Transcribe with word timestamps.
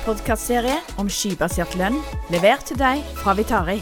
En 0.00 0.06
minipodkastserie 0.06 0.78
om 0.96 1.08
skybasert 1.12 1.74
lønn, 1.76 1.98
levert 2.32 2.62
til 2.64 2.78
deg 2.80 3.02
fra 3.18 3.34
Vitari. 3.36 3.74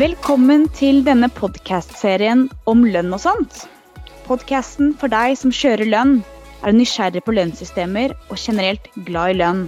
Velkommen 0.00 0.64
til 0.72 1.02
denne 1.04 1.28
podkastserien 1.28 2.46
om 2.64 2.86
lønn 2.88 3.12
og 3.12 3.20
sånt. 3.20 3.66
Podkasten 4.24 4.94
for 4.96 5.12
deg 5.12 5.36
som 5.36 5.52
kjører 5.52 5.90
lønn, 5.92 6.22
er 6.64 6.72
nysgjerrig 6.72 7.20
på 7.26 7.36
lønnssystemer 7.36 8.16
og 8.30 8.40
generelt 8.40 8.88
glad 9.04 9.34
i 9.34 9.38
lønn. 9.42 9.66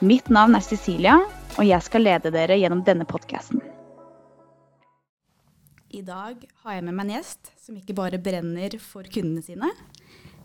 Mitt 0.00 0.32
navn 0.32 0.56
er 0.56 0.64
Cecilia, 0.64 1.18
og 1.58 1.68
jeg 1.68 1.84
skal 1.84 2.08
lede 2.08 2.32
dere 2.32 2.56
gjennom 2.56 2.80
denne 2.88 3.04
podkasten. 3.04 3.60
I 5.92 6.00
dag 6.00 6.40
har 6.64 6.80
jeg 6.80 6.88
med 6.88 6.96
meg 6.96 7.10
en 7.10 7.14
gjest 7.18 7.52
som 7.60 7.76
ikke 7.76 7.94
bare 8.00 8.18
brenner 8.20 8.80
for 8.80 9.04
kundene 9.12 9.44
sine, 9.44 9.68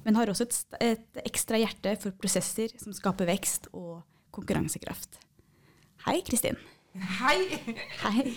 men 0.05 0.17
har 0.17 0.31
også 0.31 0.47
et, 0.47 0.59
et 0.81 1.21
ekstra 1.25 1.59
hjerte 1.61 1.95
for 2.01 2.15
prosesser 2.17 2.73
som 2.81 2.95
skaper 2.95 3.29
vekst 3.29 3.69
og 3.73 4.01
konkurransekraft. 4.35 5.19
Hei, 6.07 6.21
Kristin. 6.25 6.57
Hei. 7.19 7.37
Hei. 8.03 8.31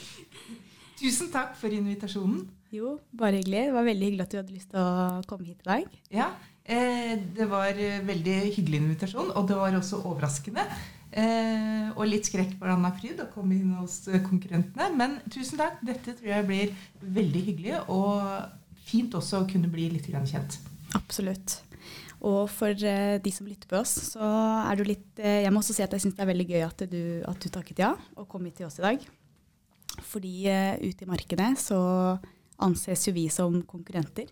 Tusen 0.99 1.31
takk 1.33 1.55
for 1.59 1.73
invitasjonen. 1.75 2.45
Jo, 2.75 2.99
bare 3.15 3.39
hyggelig. 3.41 3.69
Det 3.69 3.77
var 3.77 3.87
veldig 3.87 4.09
hyggelig 4.09 4.25
at 4.25 4.35
du 4.35 4.37
hadde 4.41 4.57
lyst 4.57 4.71
til 4.73 4.83
å 4.83 5.23
komme 5.31 5.47
hit 5.49 5.63
i 5.63 5.69
dag. 5.69 5.97
Ja, 6.15 6.29
eh, 6.65 7.15
det 7.37 7.47
var 7.51 7.81
veldig 8.11 8.37
hyggelig 8.57 8.83
invitasjon, 8.83 9.33
og 9.35 9.49
det 9.49 9.59
var 9.59 9.79
også 9.79 10.03
overraskende. 10.03 10.67
Eh, 11.15 11.89
og 11.95 12.09
litt 12.11 12.27
skrekk 12.27 12.57
for 12.59 12.73
Anna 12.73 12.91
fryd 12.97 13.23
å 13.23 13.31
komme 13.31 13.55
inn 13.57 13.75
hos 13.79 14.03
konkurrentene. 14.27 14.91
Men 14.99 15.19
tusen 15.31 15.61
takk. 15.61 15.81
Dette 15.87 16.17
tror 16.19 16.31
jeg 16.35 16.49
blir 16.51 16.77
veldig 17.01 17.45
hyggelig, 17.49 17.81
og 17.89 18.85
fint 18.85 19.15
også 19.15 19.43
å 19.43 19.51
kunne 19.51 19.71
bli 19.73 19.89
litt 19.95 20.11
kjent. 20.11 20.59
Absolutt. 20.95 21.59
Og 22.25 22.47
for 22.49 22.73
uh, 22.73 23.17
de 23.21 23.33
som 23.35 23.49
lytter 23.49 23.69
på 23.69 23.81
oss, 23.81 23.93
så 24.15 24.29
er 24.65 24.79
du 24.79 24.87
litt 24.89 25.21
uh, 25.21 25.43
Jeg 25.45 25.53
må 25.53 25.61
også 25.61 25.77
si 25.77 25.85
at 25.85 25.93
jeg 25.93 26.07
syns 26.07 26.17
det 26.17 26.25
er 26.25 26.31
veldig 26.31 26.47
gøy 26.53 26.63
at 26.65 26.87
du, 26.89 27.03
at 27.29 27.43
du 27.43 27.51
takket 27.53 27.85
ja 27.85 27.93
og 28.17 28.29
kom 28.31 28.47
hit 28.49 28.57
til 28.61 28.69
oss 28.69 28.81
i 28.81 28.87
dag. 28.87 29.05
Fordi 30.09 30.33
uh, 30.49 30.81
ute 30.81 31.05
i 31.05 31.11
markedet 31.11 31.53
så 31.61 31.83
anses 32.65 33.05
jo 33.09 33.15
vi 33.17 33.29
som 33.33 33.61
konkurrenter. 33.69 34.31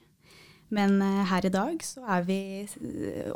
Men 0.73 1.03
her 1.29 1.45
i 1.45 1.51
dag 1.53 1.83
så 1.85 2.01
er 2.15 2.23
vi 2.25 2.37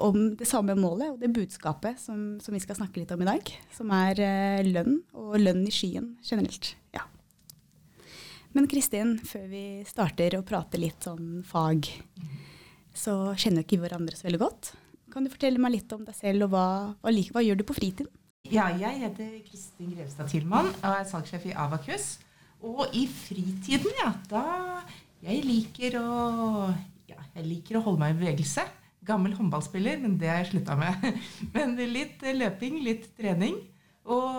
om 0.00 0.14
det 0.40 0.46
samme 0.48 0.72
målet 0.78 1.10
og 1.10 1.18
det 1.20 1.28
budskapet 1.36 1.98
som, 2.00 2.38
som 2.40 2.56
vi 2.56 2.62
skal 2.62 2.78
snakke 2.78 3.02
litt 3.02 3.12
om 3.12 3.20
i 3.20 3.28
dag. 3.28 3.50
Som 3.76 3.92
er 3.92 4.16
lønn, 4.64 5.02
og 5.12 5.34
lønn 5.42 5.66
i 5.68 5.74
skyen 5.74 6.14
generelt. 6.24 6.70
Ja. 6.96 7.04
Men 8.56 8.70
Kristin, 8.72 9.18
før 9.20 9.44
vi 9.50 9.66
starter 9.84 10.38
å 10.38 10.46
prate 10.48 10.80
litt 10.80 11.04
sånn 11.04 11.42
fag, 11.44 11.90
så 12.96 13.16
kjenner 13.36 13.62
jo 13.62 13.68
ikke 13.68 13.82
hverandre 13.84 14.16
så 14.18 14.26
veldig 14.28 14.42
godt. 14.42 14.72
Kan 15.12 15.26
du 15.26 15.32
fortelle 15.32 15.60
meg 15.62 15.76
litt 15.76 15.92
om 15.94 16.04
deg 16.06 16.16
selv, 16.16 16.46
og 16.46 16.54
hva, 16.54 16.66
hva, 17.04 17.12
hva 17.34 17.42
gjør 17.44 17.60
du 17.60 17.66
på 17.68 17.76
fritiden? 17.76 18.10
Ja, 18.52 18.68
jeg 18.78 19.00
heter 19.00 19.30
Kristin 19.46 19.94
Grevstad 19.96 20.30
Tilmann 20.30 20.68
og 20.70 20.90
er 20.92 21.06
salgssjef 21.08 21.48
i 21.50 21.54
Avakus. 21.58 22.16
Og 22.66 22.92
i 22.96 23.06
fritiden, 23.10 23.92
ja, 24.00 24.12
da 24.30 24.82
Jeg 25.24 25.42
liker 25.44 25.96
å 25.98 26.10
ja, 27.08 27.18
jeg 27.34 27.46
liker 27.46 27.78
å 27.78 27.84
holde 27.86 28.02
meg 28.02 28.14
i 28.14 28.18
bevegelse. 28.20 28.66
Gammel 29.06 29.34
håndballspiller, 29.38 29.98
men 30.02 30.16
det 30.20 30.30
har 30.30 30.42
jeg 30.42 30.50
slutta 30.52 30.76
med. 30.78 31.04
Men 31.54 31.76
litt 31.78 32.22
løping, 32.34 32.80
litt 32.84 33.08
trening. 33.18 33.56
Og 34.10 34.36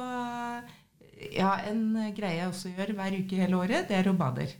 ja, 1.33 1.51
en 1.69 2.11
greie 2.15 2.41
jeg 2.41 2.51
også 2.51 2.71
gjør 2.75 2.93
hver 2.97 3.15
uke 3.17 3.39
hele 3.39 3.59
året, 3.59 3.87
det 3.89 3.97
er 3.97 4.11
å 4.11 4.15
bader. 4.17 4.51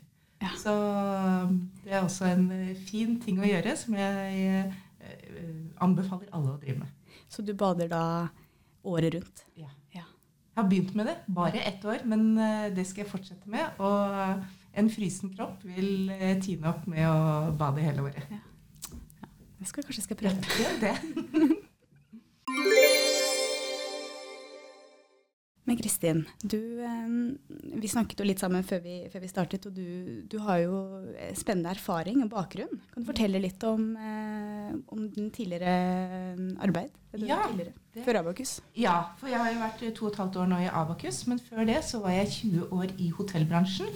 Ja. 0.41 0.51
Så 0.59 0.73
um, 0.73 1.55
det 1.83 1.93
er 1.93 2.03
også 2.03 2.27
en 2.29 2.51
eh, 2.53 2.75
fin 2.87 3.15
ting 3.21 3.39
å 3.41 3.47
gjøre, 3.47 3.73
som 3.79 3.95
jeg 3.97 4.67
uh, 5.01 5.55
anbefaler 5.81 6.29
alle 6.35 6.53
å 6.53 6.59
drive 6.61 6.83
med. 6.83 7.15
Så 7.27 7.43
du 7.45 7.53
bader 7.57 7.89
da 7.91 8.03
året 8.87 9.17
rundt? 9.17 9.43
Ja. 9.57 9.71
ja. 9.95 10.05
Jeg 10.05 10.61
har 10.61 10.69
begynt 10.69 10.93
med 10.95 11.09
det. 11.09 11.17
Bare 11.33 11.63
ett 11.69 11.83
år, 11.85 12.05
men 12.07 12.29
det 12.73 12.85
skal 12.87 13.03
jeg 13.03 13.11
fortsette 13.11 13.51
med. 13.51 13.81
Og 13.83 14.79
en 14.79 14.89
frysen 14.93 15.33
kropp 15.35 15.65
vil 15.67 16.09
tine 16.41 16.71
opp 16.71 16.87
med 16.89 17.03
å 17.09 17.51
bade 17.59 17.83
hele 17.83 18.07
året. 18.07 18.31
Ja. 18.31 18.39
ja. 19.19 19.31
Det 19.59 19.69
skal 19.69 19.83
jeg 19.83 19.89
kanskje 19.91 20.07
skal 20.07 20.21
prøve. 20.23 20.59
Ja, 20.63 20.75
det. 20.85 21.57
Kristin, 25.77 26.23
du, 26.41 26.59
vi 27.77 27.89
snakket 27.89 28.21
jo 28.21 28.27
litt 28.27 28.41
sammen 28.41 28.65
før 28.65 28.81
vi, 28.83 28.95
før 29.11 29.23
vi 29.23 29.29
startet, 29.31 29.67
og 29.69 29.75
du, 29.77 30.23
du, 30.29 30.37
har 30.43 30.61
jo 30.63 30.79
spennende 31.37 31.73
erfaring 31.75 32.23
og 32.25 32.31
bakgrunn. 32.33 32.79
Kan 32.93 33.03
du 33.03 33.09
fortelle 33.11 33.41
litt 33.43 33.63
om, 33.67 33.89
eh, 33.95 34.71
om 34.93 35.07
din 35.13 35.29
tidligere 35.33 35.75
arbeid? 36.63 36.95
Ja, 37.17 37.43
tidligere, 37.47 37.73
før 38.05 38.21
Abakus? 38.21 38.57
Ja, 38.77 38.97
for 39.17 39.31
jeg 39.31 39.41
har 39.41 39.53
jo 39.53 39.61
vært 39.63 39.85
to 39.97 40.07
og 40.07 40.11
et 40.11 40.19
halvt 40.21 40.41
år 40.41 40.51
nå 40.51 40.61
i 40.65 40.69
Abakus, 40.69 41.23
men 41.29 41.41
før 41.41 41.65
det 41.69 41.79
så 41.87 42.01
var 42.03 42.17
jeg 42.17 42.33
20 42.39 42.73
år 42.77 42.93
i 42.97 43.09
hotellbransjen. 43.17 43.89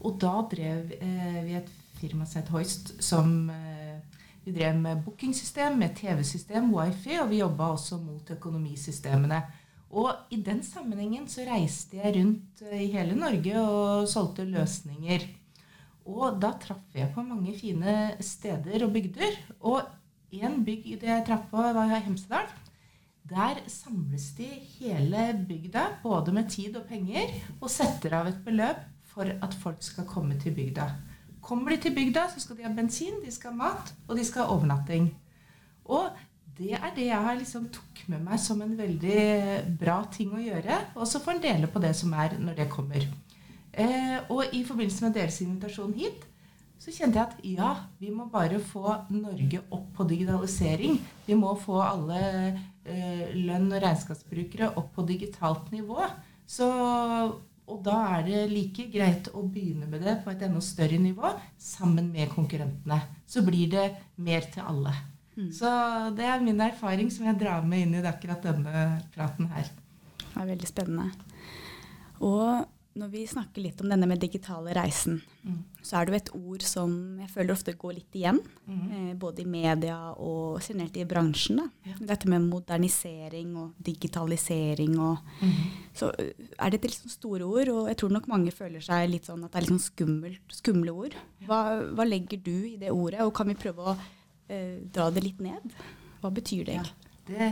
Og 0.00 0.16
da 0.22 0.32
drev 0.50 0.94
eh, 0.96 1.40
vi 1.44 1.58
et 1.58 1.70
firma 2.00 2.26
som 2.26 2.40
het 2.40 2.52
Hoist, 2.54 2.94
som 3.04 3.50
eh, 3.52 3.98
vi 4.44 4.54
drev 4.56 4.78
med 4.80 5.02
bookingsystem, 5.04 5.76
med 5.78 5.96
TV-system, 5.96 6.72
wifi, 6.74 7.18
og 7.20 7.28
vi 7.30 7.42
jobba 7.42 7.72
også 7.74 8.00
mot 8.00 8.30
økonomisystemene. 8.30 9.42
Og 9.90 10.30
i 10.30 10.38
den 10.46 10.62
sammenhengen 10.62 11.26
så 11.30 11.42
reiste 11.48 11.98
jeg 11.98 12.14
rundt 12.20 12.62
eh, 12.68 12.86
i 12.86 12.90
hele 12.92 13.16
Norge 13.18 13.54
og 13.58 14.08
solgte 14.10 14.46
løsninger. 14.46 15.26
Og 16.10 16.38
da 16.42 16.52
traff 16.62 16.94
jeg 16.94 17.10
på 17.14 17.24
mange 17.26 17.56
fine 17.58 18.14
steder 18.22 18.86
og 18.86 18.94
bygder. 18.94 19.34
Og 19.66 19.82
én 20.34 20.60
bygd 20.66 21.06
jeg 21.06 21.26
traff 21.26 21.50
på, 21.50 21.58
var 21.74 21.90
Hemsedal. 22.06 22.48
Der 23.30 23.60
samles 23.70 24.32
de 24.38 24.48
hele 24.78 25.44
bygda, 25.46 25.84
både 26.02 26.32
med 26.34 26.48
tid 26.50 26.76
og 26.76 26.88
penger, 26.88 27.30
og 27.60 27.70
setter 27.70 28.16
av 28.18 28.30
et 28.30 28.40
beløp 28.46 28.80
for 29.06 29.26
at 29.30 29.54
folk 29.54 29.82
skal 29.86 30.08
komme 30.08 30.38
til 30.40 30.54
bygda. 30.54 30.88
Kommer 31.42 31.74
de 31.74 31.82
til 31.84 31.94
bygda, 31.94 32.26
så 32.32 32.42
skal 32.42 32.58
de 32.58 32.66
ha 32.66 32.72
bensin, 32.74 33.20
de 33.24 33.30
skal 33.30 33.54
ha 33.54 33.68
mat, 33.68 33.94
og 34.08 34.18
de 34.18 34.24
skal 34.26 34.44
ha 34.44 34.56
overnatting. 34.56 35.12
Og 35.84 36.10
det 36.60 36.74
er 36.76 36.90
det 36.92 37.06
jeg 37.08 37.24
har 37.24 37.38
liksom 37.38 37.70
tok 37.72 38.02
med 38.12 38.20
meg 38.26 38.40
som 38.42 38.60
en 38.60 38.76
veldig 38.76 39.20
bra 39.80 40.02
ting 40.12 40.34
å 40.36 40.42
gjøre. 40.42 40.76
Og 40.98 41.08
så 41.08 41.20
får 41.22 41.38
en 41.38 41.44
dele 41.46 41.70
på 41.72 41.80
det 41.80 41.94
som 41.96 42.12
er, 42.12 42.36
når 42.36 42.58
det 42.58 42.66
kommer. 42.72 43.06
Eh, 43.72 44.18
og 44.28 44.52
i 44.52 44.60
forbindelse 44.66 45.06
med 45.06 45.16
deres 45.16 45.40
invitasjon 45.40 45.94
hit, 45.96 46.26
så 46.80 46.92
kjente 46.92 47.16
jeg 47.16 47.26
at 47.26 47.40
ja, 47.44 47.70
vi 48.00 48.10
må 48.12 48.26
bare 48.32 48.60
få 48.60 48.92
Norge 49.12 49.60
opp 49.72 49.90
på 49.96 50.06
digitalisering. 50.08 50.98
Vi 51.26 51.36
må 51.36 51.52
få 51.60 51.78
alle 51.84 52.20
eh, 52.84 53.30
lønn- 53.36 53.70
og 53.70 53.80
regnskapsbrukere 53.80 54.72
opp 54.80 54.90
på 54.96 55.04
digitalt 55.08 55.68
nivå. 55.72 56.08
Så, 56.48 56.68
og 57.70 57.84
da 57.86 57.98
er 58.18 58.26
det 58.26 58.42
like 58.52 58.88
greit 58.92 59.30
å 59.32 59.44
begynne 59.44 59.88
med 59.88 60.04
det 60.04 60.18
på 60.24 60.32
et 60.32 60.44
enda 60.44 60.60
større 60.64 61.00
nivå 61.00 61.32
sammen 61.60 62.12
med 62.12 62.32
konkurrentene. 62.32 63.00
Så 63.28 63.44
blir 63.48 63.72
det 63.76 63.86
mer 64.20 64.48
til 64.52 64.64
alle. 64.68 64.92
Mm. 65.36 65.52
Så 65.54 65.70
det 66.16 66.26
er 66.26 66.42
min 66.44 66.60
erfaring 66.64 67.10
som 67.12 67.28
jeg 67.28 67.38
drar 67.40 67.64
med 67.66 67.86
inn 67.86 67.96
i 67.98 68.04
akkurat 68.06 68.42
denne 68.44 68.84
praten 69.14 69.48
her. 69.54 69.70
Det 70.20 70.36
er 70.36 70.52
veldig 70.52 70.68
spennende. 70.68 71.10
Og 72.20 72.66
når 72.98 73.10
vi 73.12 73.20
snakker 73.28 73.62
litt 73.62 73.80
om 73.80 73.90
denne 73.90 74.06
med 74.10 74.18
digitale 74.20 74.72
reisen, 74.74 75.20
mm. 75.46 75.58
så 75.86 76.00
er 76.00 76.06
det 76.06 76.12
jo 76.12 76.18
et 76.18 76.30
ord 76.34 76.64
som 76.66 76.94
jeg 77.22 77.30
føler 77.30 77.54
ofte 77.54 77.74
går 77.78 77.94
litt 78.00 78.18
igjen. 78.18 78.40
Mm. 78.66 78.80
Eh, 78.96 79.12
både 79.20 79.44
i 79.44 79.48
media 79.48 79.96
og 80.18 80.58
generelt 80.64 80.98
i 80.98 81.06
bransjen. 81.08 81.62
Ja. 81.86 81.94
Dette 82.12 82.28
med 82.30 82.48
modernisering 82.50 83.54
og 83.60 83.78
digitalisering 83.78 84.98
og 84.98 85.22
mm. 85.40 85.60
Så 85.96 86.10
eh, 86.18 86.34
er 86.58 86.72
det 86.72 86.80
et 86.80 86.90
litt 86.90 86.98
sånn 86.98 87.14
store 87.14 87.46
ord, 87.46 87.70
og 87.72 87.90
jeg 87.92 88.00
tror 88.02 88.14
nok 88.16 88.30
mange 88.30 88.54
føler 88.54 88.82
seg 88.84 89.08
litt 89.12 89.30
sånn 89.30 89.46
at 89.46 89.54
det 89.54 89.60
er 89.60 89.66
litt 89.66 89.74
sånn 89.76 89.86
skummelt, 89.86 90.56
skumle 90.60 90.94
ord. 91.06 91.18
Hva, 91.46 91.60
hva 91.94 92.06
legger 92.08 92.42
du 92.42 92.56
i 92.72 92.78
det 92.80 92.90
ordet, 92.90 93.22
og 93.22 93.34
kan 93.38 93.50
vi 93.50 93.58
prøve 93.58 93.92
å 93.92 93.96
dra 94.92 95.10
det 95.14 95.24
litt 95.24 95.42
ned. 95.42 95.74
Hva 96.20 96.30
betyr 96.34 96.66
det? 96.68 96.78
Ja, 96.78 97.12
det, 97.28 97.50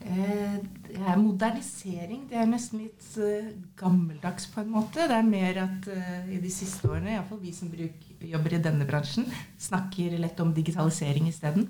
eh, 0.00 0.58
det, 0.88 1.00
er 1.00 1.18
modernisering. 1.20 2.26
Det 2.30 2.38
er 2.40 2.48
nesten 2.48 2.84
litt 2.84 3.08
uh, 3.20 3.50
gammeldags 3.78 4.48
på 4.52 4.62
en 4.62 4.70
måte. 4.76 5.08
Det 5.08 5.16
er 5.16 5.26
mer 5.26 5.62
at 5.64 5.88
i 6.32 6.40
de 6.42 6.52
siste 6.52 6.88
årene, 6.88 7.16
iallfall 7.16 7.42
vi 7.42 7.52
som 7.56 7.72
bruker, 7.72 8.14
jobber 8.30 8.56
i 8.56 8.62
denne 8.62 8.86
bransjen, 8.88 9.28
snakker 9.60 10.16
lett 10.22 10.40
om 10.40 10.54
digitalisering 10.56 11.28
isteden. 11.28 11.68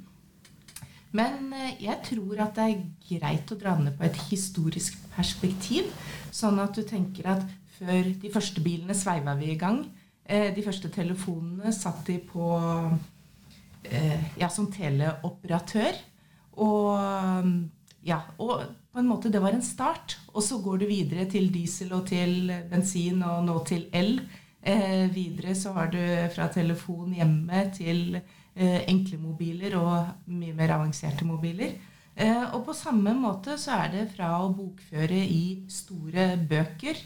Men 1.17 1.52
jeg 1.81 1.96
tror 2.05 2.43
at 2.44 2.58
det 2.58 2.64
er 2.67 2.87
greit 3.08 3.50
å 3.50 3.58
dra 3.58 3.76
ned 3.81 3.94
på 3.96 4.05
et 4.05 4.19
historisk 4.29 4.99
perspektiv. 5.14 5.88
Sånn 6.34 6.61
at 6.61 6.76
du 6.76 6.84
tenker 6.84 7.31
at 7.32 7.46
før 7.79 8.11
de 8.20 8.32
første 8.32 8.61
bilene 8.61 8.94
sveiva 8.96 9.37
vi 9.38 9.55
i 9.55 9.61
gang. 9.61 9.87
De 10.26 10.62
første 10.67 10.90
telefonene 10.93 11.72
satt 11.72 12.02
de 12.08 12.19
på 12.26 12.50
Eh, 12.52 13.16
ja, 14.38 14.49
som 14.53 14.67
teleoperatør. 14.73 15.99
Og, 16.56 16.99
ja, 18.06 18.21
og 18.41 18.62
på 18.97 19.03
en 19.03 19.11
måte 19.11 19.29
det 19.29 19.43
var 19.44 19.53
en 19.53 19.65
start. 19.65 20.17
Og 20.33 20.41
så 20.44 20.56
går 20.65 20.81
du 20.81 20.87
videre 20.88 21.27
til 21.29 21.50
diesel 21.53 21.93
og 21.93 22.06
til 22.09 22.49
bensin 22.71 23.21
og 23.27 23.43
nå 23.44 23.59
til 23.69 23.87
el. 23.93 24.21
Eh, 24.67 25.05
videre 25.12 25.55
så 25.55 25.75
har 25.77 25.93
du 25.93 26.00
fra 26.35 26.49
telefon 26.50 27.12
hjemme 27.15 27.61
til 27.77 28.17
eh, 28.17 28.81
enkle 28.88 29.21
mobiler 29.21 29.77
og 29.79 30.32
mye 30.32 30.56
mer 30.56 30.73
avanserte 30.79 31.29
mobiler. 31.29 31.77
Eh, 32.17 32.55
og 32.56 32.65
på 32.67 32.75
samme 32.75 33.12
måte 33.15 33.59
så 33.61 33.77
er 33.85 33.93
det 33.93 34.06
fra 34.17 34.32
å 34.41 34.49
bokføre 34.56 35.21
i 35.21 35.69
store 35.69 36.32
bøker 36.49 36.99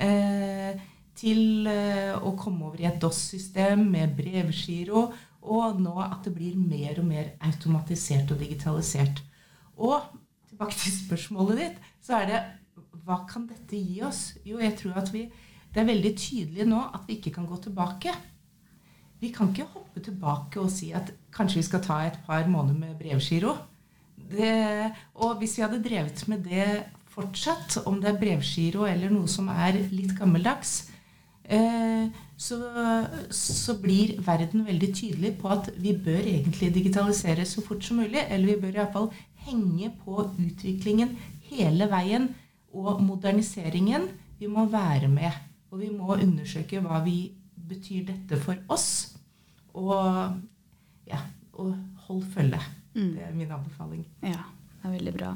eh, 0.00 0.80
til 1.14 1.68
eh, 1.68 2.16
å 2.16 2.32
komme 2.40 2.70
over 2.70 2.80
i 2.80 2.88
et 2.88 2.98
DOS-system 3.02 3.84
med 3.92 4.16
brevgiro, 4.16 5.10
og 5.44 5.80
nå 5.80 5.94
at 6.00 6.24
det 6.24 6.32
blir 6.34 6.56
mer 6.56 6.98
og 7.00 7.08
mer 7.08 7.32
automatisert 7.44 8.32
og 8.32 8.40
digitalisert. 8.40 9.22
Og 9.76 10.00
tilbake 10.48 10.76
til 10.78 10.94
spørsmålet 10.96 11.60
ditt, 11.60 11.80
så 12.04 12.20
er 12.22 12.30
det 12.30 12.42
hva 13.04 13.20
kan 13.28 13.44
dette 13.48 13.76
gi 13.76 14.00
oss? 14.06 14.32
Jo, 14.46 14.60
jeg 14.62 14.76
tror 14.80 15.02
at 15.02 15.12
vi 15.12 15.28
Det 15.74 15.82
er 15.82 15.88
veldig 15.88 16.10
tydelig 16.14 16.64
nå 16.70 16.78
at 16.94 17.08
vi 17.08 17.16
ikke 17.16 17.32
kan 17.34 17.46
gå 17.50 17.56
tilbake. 17.58 18.12
Vi 19.18 19.32
kan 19.34 19.48
ikke 19.50 19.64
hoppe 19.72 19.98
tilbake 20.06 20.60
og 20.62 20.70
si 20.70 20.92
at 20.94 21.08
kanskje 21.34 21.58
vi 21.58 21.64
skal 21.66 21.82
ta 21.82 21.96
et 22.06 22.18
par 22.26 22.46
måneder 22.46 22.78
med 22.78 22.98
brevgiro. 23.00 23.56
Det, 24.14 24.92
og 25.14 25.40
hvis 25.40 25.56
vi 25.58 25.64
hadde 25.64 25.82
drevet 25.82 26.22
med 26.30 26.44
det 26.46 26.84
fortsatt, 27.10 27.80
om 27.90 27.98
det 27.98 28.12
er 28.12 28.20
brevgiro 28.20 28.86
eller 28.86 29.10
noe 29.10 29.26
som 29.26 29.50
er 29.50 29.80
litt 29.90 30.14
gammeldags, 30.14 30.92
eh, 31.42 32.06
så, 32.36 32.58
så, 33.30 33.76
blir 33.78 34.16
verden 34.26 34.64
veldig 34.66 34.90
tydelig 34.94 35.34
på 35.38 35.50
at 35.54 35.70
vi 35.78 35.94
bør 35.94 36.18
egentlig 36.18 36.72
digitalisere 36.74 37.46
så 37.46 37.62
fort 37.62 37.84
som 37.84 38.00
mulig. 38.02 38.24
Eller 38.28 38.54
vi 38.54 38.60
bør 38.64 38.80
iallfall 38.80 39.10
henge 39.46 39.92
på 40.04 40.26
utviklingen 40.32 41.14
hele 41.50 41.88
veien 41.90 42.28
og 42.74 43.02
moderniseringen. 43.04 44.08
Vi 44.40 44.50
må 44.50 44.66
være 44.66 45.08
med. 45.08 45.30
Og 45.70 45.80
vi 45.82 45.90
må 45.90 46.14
undersøke 46.16 46.82
hva 46.82 47.00
vi 47.06 47.32
betyr 47.68 48.04
dette 48.10 48.38
for 48.42 48.58
oss. 48.68 49.16
Og, 49.74 50.34
ja, 51.10 51.22
og 51.54 51.74
hold 52.06 52.22
følge. 52.34 52.60
Mm. 52.94 53.14
Det 53.14 53.24
er 53.26 53.34
min 53.34 53.50
anbefaling. 53.50 54.06
Ja, 54.22 54.46
det 54.82 54.90
er 54.90 54.98
veldig 54.98 55.16
bra. 55.18 55.34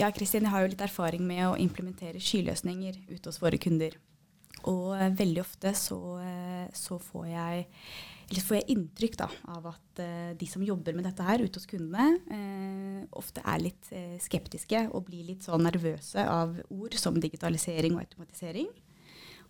Ja, 0.00 0.08
Kristin, 0.16 0.46
jeg 0.46 0.54
har 0.54 0.62
jo 0.64 0.70
litt 0.72 0.80
erfaring 0.80 1.26
med 1.28 1.42
å 1.44 1.56
implementere 1.60 2.22
skyløsninger 2.24 2.94
ute 3.10 3.28
hos 3.28 3.40
våre 3.42 3.58
kunder. 3.60 3.98
Og 4.70 4.94
eh, 4.96 5.10
veldig 5.12 5.42
ofte 5.42 5.74
så, 5.76 5.98
eh, 6.24 6.70
så 6.76 6.96
får 7.00 7.26
jeg 7.28 7.66
eller 8.30 8.44
får 8.46 8.56
jeg 8.60 8.76
inntrykk 8.76 9.16
da, 9.18 9.26
av 9.50 9.64
at 9.72 10.00
uh, 10.04 10.28
de 10.38 10.46
som 10.46 10.62
jobber 10.62 10.94
med 10.94 11.02
dette 11.02 11.24
her 11.26 11.42
ute 11.42 11.58
hos 11.58 11.66
kundene, 11.66 12.20
uh, 12.30 13.00
ofte 13.18 13.42
er 13.42 13.58
litt 13.58 13.88
skeptiske 14.22 14.84
og 14.94 15.08
blir 15.08 15.24
litt 15.32 15.42
sånn 15.42 15.64
nervøse 15.66 16.22
av 16.22 16.52
ord 16.70 16.94
som 16.94 17.18
digitalisering 17.18 17.96
og 17.96 18.04
automatisering. 18.04 18.68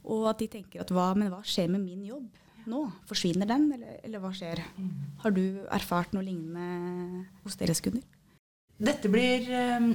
Og 0.08 0.31
at 0.31 0.41
de 0.41 0.49
tenker 0.56 0.81
at 0.81 0.94
hva, 0.97 1.11
men 1.12 1.29
hva 1.29 1.43
skjer 1.44 1.69
med 1.75 1.85
min 1.85 2.08
jobb 2.08 2.41
nå? 2.73 2.87
Forsvinner 3.11 3.52
den, 3.52 3.69
eller, 3.76 4.00
eller 4.00 4.25
hva 4.25 4.32
skjer? 4.32 4.64
Mm. 4.81 4.88
Har 5.26 5.37
du 5.37 5.44
erfart 5.69 6.17
noe 6.17 6.25
lignende 6.25 7.26
hos 7.44 7.61
deres 7.61 7.85
kunder? 7.85 8.08
Dette 8.80 9.10
blir, 9.12 9.44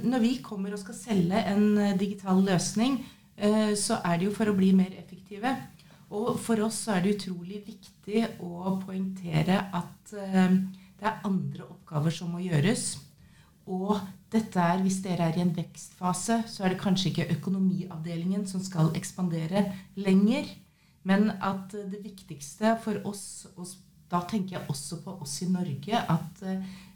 Når 0.06 0.22
vi 0.22 0.36
kommer 0.46 0.74
og 0.76 0.82
skal 0.82 0.98
selge 0.98 1.40
en 1.50 1.98
digital 1.98 2.44
løsning, 2.46 3.00
så 3.76 3.98
er 4.06 4.20
det 4.20 4.28
jo 4.28 4.36
for 4.36 4.52
å 4.52 4.56
bli 4.56 4.70
mer 4.78 4.94
effektive. 4.94 5.56
Og 6.14 6.38
for 6.40 6.62
oss 6.64 6.84
så 6.86 6.94
er 6.96 7.02
det 7.02 7.16
utrolig 7.16 7.64
viktig 7.66 8.22
å 8.46 8.78
poengtere 8.84 9.58
at 9.74 10.14
det 10.14 11.10
er 11.10 11.26
andre 11.26 11.66
oppgaver 11.66 12.14
som 12.14 12.30
må 12.32 12.44
gjøres. 12.46 12.86
Og 13.66 13.98
dette 14.32 14.62
er, 14.62 14.84
hvis 14.86 15.02
dere 15.02 15.32
er 15.32 15.40
i 15.40 15.44
en 15.44 15.56
vekstfase, 15.58 16.44
så 16.46 16.64
er 16.64 16.76
det 16.76 16.82
kanskje 16.84 17.10
ikke 17.10 17.30
økonomiavdelingen 17.40 18.46
som 18.48 18.62
skal 18.64 18.94
ekspandere 18.96 19.66
lenger. 19.98 20.46
Men 21.10 21.32
at 21.42 21.74
det 21.74 22.06
viktigste 22.06 22.78
for 22.86 23.02
oss, 23.10 23.48
og 23.58 23.66
da 24.14 24.22
tenker 24.30 24.60
jeg 24.60 24.70
også 24.70 25.02
på 25.02 25.18
oss 25.26 25.40
i 25.42 25.50
Norge, 25.50 25.98
at 25.98 26.46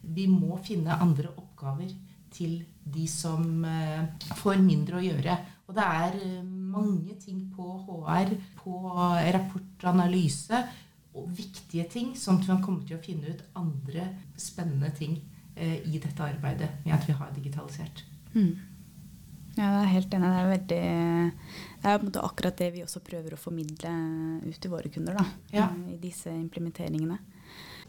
vi 0.05 0.29
må 0.29 0.61
finne 0.63 1.01
andre 1.01 1.33
oppgaver 1.33 1.48
til 2.33 2.59
de 2.89 3.05
som 3.09 3.63
uh, 3.65 4.05
får 4.41 4.61
mindre 4.63 4.99
å 4.99 5.03
gjøre. 5.03 5.37
Og 5.69 5.75
det 5.77 5.85
er 5.85 6.15
eh, 6.17 6.45
mange 6.45 7.13
ting 7.21 7.43
på 7.53 7.63
HR, 7.85 8.31
på 8.57 8.79
rapportanalyse 9.35 10.63
og 11.13 11.27
viktige 11.37 11.85
ting, 11.93 12.15
sånn 12.17 12.39
at 12.41 12.49
man 12.49 12.63
kommer 12.63 12.87
til 12.87 12.97
å 12.97 13.03
finne 13.03 13.35
ut 13.35 13.43
andre 13.59 14.07
spennende 14.39 14.89
ting 14.97 15.19
eh, 15.53 15.77
i 15.85 16.01
dette 16.01 16.25
arbeidet 16.25 16.71
med 16.85 16.95
at 16.97 17.05
vi 17.05 17.17
har 17.19 17.29
digitalisert. 17.35 18.01
Mm. 18.33 18.55
Ja, 19.59 19.67
jeg 19.67 19.79
er 19.83 19.93
helt 19.93 20.13
enig. 20.17 20.29
Det 20.31 20.39
er, 20.39 20.49
veldig, 20.55 20.81
det 21.83 21.93
er 21.93 22.23
akkurat 22.23 22.61
det 22.63 22.71
vi 22.73 22.83
også 22.85 23.03
prøver 23.05 23.35
å 23.35 23.41
formidle 23.41 23.93
ut 24.45 24.57
til 24.57 24.73
våre 24.73 24.89
kunder 24.93 25.19
da, 25.19 25.25
ja. 25.53 25.67
i 25.89 25.99
disse 26.01 26.33
implementeringene. 26.33 27.19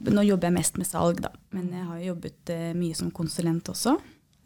Nå 0.01 0.25
jobber 0.25 0.49
jeg 0.49 0.57
mest 0.57 0.81
med 0.81 0.89
salg, 0.89 1.21
da, 1.21 1.33
men 1.53 1.69
jeg 1.77 1.85
har 1.91 2.01
jobbet 2.07 2.53
uh, 2.55 2.71
mye 2.79 2.97
som 2.97 3.13
konsulent 3.15 3.69
også. 3.73 3.99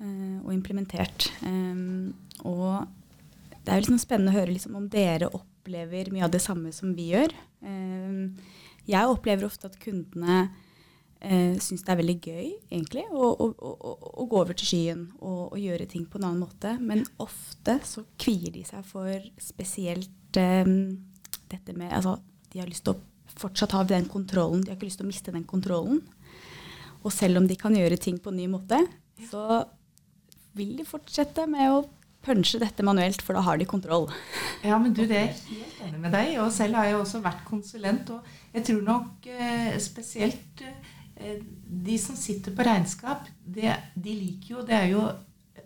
Uh, 0.03 0.41
og 0.43 0.51
implementert. 0.55 1.29
Um, 1.47 2.15
og 2.43 2.85
det 3.65 3.71
er 3.71 3.81
liksom 3.81 4.01
spennende 4.03 4.35
å 4.35 4.39
høre 4.41 4.53
liksom 4.53 4.75
om 4.81 4.89
dere 4.91 5.31
opplever 5.31 6.11
mye 6.13 6.27
av 6.27 6.35
det 6.35 6.43
samme 6.45 6.75
som 6.75 6.93
vi 6.97 7.13
gjør. 7.15 7.33
Jeg 8.85 9.09
opplever 9.09 9.47
ofte 9.47 9.71
at 9.71 9.79
kundene 9.81 10.43
uh, 11.25 11.55
syns 11.63 11.85
det 11.85 11.93
er 11.95 12.01
veldig 12.01 12.17
gøy 12.19 12.51
egentlig, 12.69 13.07
å, 13.13 13.31
å, 13.33 13.49
å, 13.55 13.95
å 14.25 14.27
gå 14.29 14.41
over 14.43 14.59
til 14.59 14.71
skyen 14.71 15.07
og, 15.21 15.57
gjøre 15.61 15.89
ting 15.91 16.05
på 16.11 16.21
en 16.21 16.29
annen 16.29 16.45
måte. 16.45 16.77
Men 16.83 17.07
ofte 17.23 17.79
så 17.87 18.05
kvier 18.21 18.53
de 18.55 18.65
seg 18.69 18.85
for 18.89 19.31
spesielt 19.41 20.41
um, 20.41 20.77
dette 21.53 21.77
med 21.77 21.93
altså, 21.95 22.19
De 22.53 22.61
har 22.63 22.71
lyst 22.71 22.87
til 22.87 22.97
å 22.97 23.03
fortsatt 23.39 23.75
har 23.77 23.89
den 23.89 24.07
kontrollen. 24.11 24.63
De 24.63 24.73
har 24.73 24.79
ikke 24.79 24.89
lyst 24.89 25.01
til 25.01 25.07
å 25.07 25.11
miste 25.11 25.35
den 25.35 25.47
kontrollen. 25.49 26.03
Og 27.05 27.13
selv 27.13 27.41
om 27.41 27.49
de 27.49 27.57
kan 27.61 27.75
gjøre 27.77 28.01
ting 28.01 28.21
på 28.23 28.33
en 28.33 28.39
ny 28.41 28.47
måte, 28.51 28.79
så 29.29 29.65
vil 30.57 30.77
de 30.79 30.87
fortsette 30.89 31.47
med 31.51 31.73
å 31.73 31.85
punche 32.25 32.61
dette 32.63 32.85
manuelt, 32.87 33.21
for 33.21 33.37
da 33.37 33.43
har 33.45 33.59
de 33.61 33.67
kontroll. 33.69 34.07
Ja, 34.65 34.79
men 34.81 34.95
du, 34.97 35.03
det 35.09 35.19
er 35.19 35.33
helt 35.35 35.81
enig 35.85 36.01
med 36.07 36.15
deg. 36.17 36.39
Og 36.41 36.53
selv 36.55 36.79
har 36.79 36.89
jeg 36.89 37.01
også 37.01 37.21
vært 37.25 37.45
konsulent. 37.49 38.15
Og 38.15 38.55
jeg 38.57 38.65
tror 38.71 38.81
nok 38.87 39.29
eh, 39.29 39.75
spesielt 39.83 40.65
eh, 40.65 41.43
de 41.89 41.99
som 42.01 42.17
sitter 42.17 42.55
på 42.57 42.65
regnskap, 42.65 43.29
de 43.45 43.75
liker 44.09 44.55
jo 44.55 44.65
Det 44.65 44.79
er 44.79 44.89
jo 44.95 45.05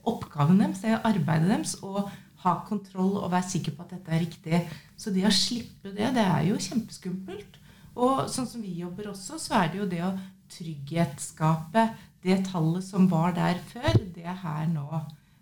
oppgaven 0.08 0.58
deres, 0.62 0.80
det 0.82 0.90
er 0.94 1.04
arbeidet 1.06 1.50
deres 1.50 1.76
å 1.84 2.08
ha 2.48 2.64
kontroll 2.68 3.16
og 3.20 3.30
være 3.32 3.50
sikker 3.52 3.76
på 3.76 3.84
at 3.84 3.94
dette 3.96 4.14
er 4.14 4.24
riktig. 4.24 4.60
Så 4.98 5.12
det 5.14 5.26
å 5.28 5.34
slippe 5.34 5.92
det, 5.94 6.10
det 6.16 6.24
er 6.24 6.48
jo 6.48 6.58
kjempeskummelt. 6.68 7.58
Og 7.98 8.26
sånn 8.30 8.46
som 8.48 8.62
vi 8.62 8.78
jobber 8.80 9.10
også, 9.12 9.38
så 9.42 9.62
er 9.62 9.72
det 9.72 9.80
jo 9.80 9.88
det 9.90 10.02
å 10.06 10.16
trygghetsskape 10.52 11.88
det 12.24 12.40
tallet 12.48 12.84
som 12.84 13.06
var 13.10 13.34
der 13.36 13.60
før, 13.70 13.94
det 14.14 14.26
er 14.26 14.38
her 14.42 14.66
nå. 14.70 14.88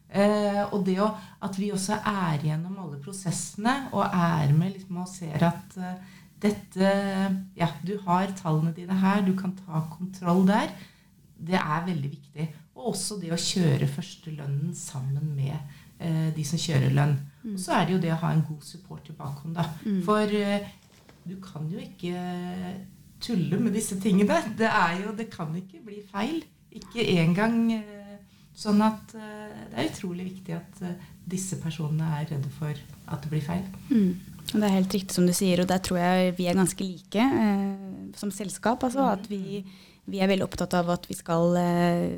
Eh, 0.07 0.63
og 0.71 0.85
det 0.87 0.99
å, 1.03 1.09
at 1.45 1.57
vi 1.59 1.73
også 1.75 1.99
er 2.07 2.45
gjennom 2.47 2.77
alle 2.85 3.01
prosessene 3.03 3.75
og 3.93 4.05
er 4.07 4.53
med 4.55 4.77
liksom, 4.77 5.01
og 5.03 5.09
ser 5.11 5.43
at 5.49 5.75
uh, 5.83 5.97
dette 6.41 6.93
Ja, 7.59 7.69
du 7.83 7.97
har 8.05 8.31
tallene 8.39 8.75
dine 8.77 8.97
her, 9.01 9.25
du 9.27 9.35
kan 9.37 9.57
ta 9.57 9.83
kontroll 9.93 10.45
der. 10.49 10.71
Det 11.37 11.59
er 11.59 11.89
veldig 11.89 12.13
viktig. 12.13 12.47
Og 12.77 12.93
også 12.93 13.19
det 13.21 13.33
å 13.35 13.41
kjøre 13.41 13.89
førstelønnen 13.91 14.77
sammen 14.77 15.33
med 15.37 15.57
de 16.37 16.43
som 16.45 16.61
kjører 16.61 16.93
lønn. 16.93 17.15
Mm. 17.43 17.55
Og 17.55 17.61
så 17.63 17.79
er 17.79 17.87
det 17.87 17.95
jo 17.95 18.01
det 18.03 18.13
å 18.13 18.19
ha 18.21 18.33
en 18.35 18.45
god 18.45 18.67
support 18.67 19.09
i 19.09 19.15
bakhånd, 19.17 19.55
da. 19.57 19.65
Mm. 19.87 20.03
For 20.05 20.35
uh, 20.37 20.67
du 21.27 21.37
kan 21.43 21.71
jo 21.73 21.81
ikke 21.81 22.21
tulle 23.25 23.61
med 23.63 23.73
disse 23.79 23.97
tingene. 24.03 24.37
Det, 24.59 24.69
er 24.69 25.01
jo, 25.01 25.15
det 25.17 25.31
kan 25.33 25.55
ikke 25.57 25.81
bli 25.87 26.03
feil. 26.11 26.43
Ikke 26.77 27.07
engang 27.17 27.61
uh, 27.73 27.93
Sånn 28.57 28.79
at 28.81 29.11
det 29.13 29.75
er 29.77 29.89
utrolig 29.91 30.31
viktig 30.31 30.55
at 30.57 30.79
disse 31.29 31.59
personene 31.61 32.07
er 32.17 32.31
redde 32.31 32.49
for 32.57 32.73
at 32.73 33.21
det 33.21 33.29
blir 33.29 33.43
feil. 33.45 33.67
Mm. 33.91 34.15
Det 34.47 34.63
er 34.63 34.77
helt 34.77 34.95
riktig 34.95 35.15
som 35.17 35.27
du 35.27 35.35
sier, 35.35 35.61
og 35.63 35.69
der 35.71 35.81
tror 35.83 35.99
jeg 35.99 36.35
vi 36.39 36.47
er 36.47 36.59
ganske 36.59 36.87
like 36.87 37.23
eh, 37.23 38.13
som 38.19 38.31
selskap. 38.31 38.85
Altså, 38.87 39.03
mm. 39.03 39.11
At 39.19 39.31
vi, 39.31 39.65
vi, 40.07 40.21
er 40.23 40.31
veldig 40.31 40.47
opptatt 40.47 40.77
av 40.79 40.91
at 40.95 41.09
vi 41.11 41.17
skal 41.19 41.57
eh, 41.61 42.15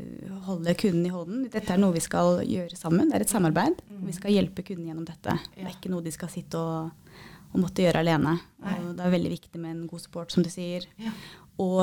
holde 0.49 0.75
kunden 0.79 1.07
i 1.09 1.13
hånden. 1.13 1.47
Dette 1.53 1.75
er 1.75 1.81
noe 1.81 1.97
vi 1.97 2.05
skal 2.05 2.43
gjøre 2.45 2.77
sammen. 2.79 3.09
Det 3.09 3.19
er 3.19 3.27
et 3.27 3.33
samarbeid. 3.33 3.81
Mm. 3.89 4.05
Vi 4.11 4.17
skal 4.17 4.37
hjelpe 4.37 4.65
kunden 4.67 4.91
gjennom 4.91 5.09
dette. 5.09 5.35
Ja. 5.35 5.55
Det 5.57 5.67
er 5.67 5.75
ikke 5.75 5.93
noe 5.93 6.05
de 6.05 6.13
skal 6.15 6.33
sitte 6.33 6.61
og, 6.61 7.17
og 7.53 7.59
måtte 7.65 7.85
gjøre 7.85 8.05
alene. 8.05 8.37
Og 8.61 8.93
det 8.99 9.07
er 9.07 9.17
veldig 9.17 9.35
viktig 9.35 9.63
med 9.63 9.75
en 9.75 9.89
god 9.91 10.05
support, 10.05 10.35
som 10.35 10.47
du 10.47 10.53
sier. 10.53 10.87
Ja. 11.01 11.15
Og 11.59 11.81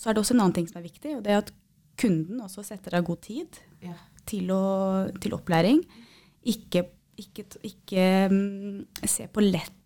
så 0.00 0.08
er 0.08 0.16
det 0.16 0.22
også 0.22 0.36
en 0.36 0.46
annen 0.46 0.56
ting 0.56 0.70
som 0.70 0.80
er 0.80 0.86
viktig, 0.86 1.18
og 1.18 1.26
det 1.26 1.34
er 1.34 1.42
at 1.42 1.52
kunden 2.00 2.42
også 2.44 2.64
setter 2.66 2.98
av 2.98 3.06
god 3.06 3.22
tid 3.24 3.60
ja. 3.84 3.94
til, 4.28 4.50
å, 4.54 4.64
til, 5.20 5.34
opplæring. 5.36 5.82
Ikke, 6.50 6.86
ikke, 7.20 7.46
ikke 7.64 8.06
um, 8.32 8.84
se, 9.02 9.28
lett, 9.44 9.78